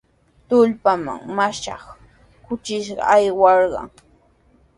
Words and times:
Tullpanman 0.47 1.21
mashakuq 1.37 1.99
kushishqa 2.45 3.03
aywarqan. 3.15 3.89